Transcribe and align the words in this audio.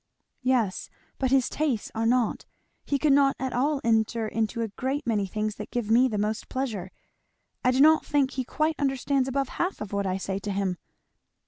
"Yes, 0.41 0.89
but 1.19 1.29
his 1.29 1.47
tastes 1.47 1.91
are 1.93 2.07
not. 2.07 2.47
He 2.87 2.97
could 2.97 3.13
not 3.13 3.35
at 3.37 3.53
all 3.53 3.79
enter 3.83 4.27
into 4.27 4.63
a 4.63 4.67
great 4.69 5.05
many 5.05 5.27
things 5.27 5.57
that 5.57 5.69
give 5.69 5.91
me 5.91 6.07
the 6.07 6.17
most 6.17 6.49
pleasure. 6.49 6.89
I 7.63 7.69
do 7.69 7.81
not 7.81 8.03
think 8.03 8.31
he 8.31 8.43
quite 8.43 8.77
understands 8.79 9.27
above 9.27 9.49
half 9.49 9.79
of 9.79 9.93
what 9.93 10.07
I 10.07 10.17
say 10.17 10.39
to 10.39 10.49
him." 10.51 10.79